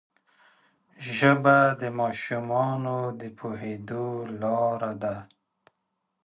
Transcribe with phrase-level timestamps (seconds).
[1.15, 4.07] ژبه د ماشومانو د پوهېدو
[4.41, 5.15] لاره ده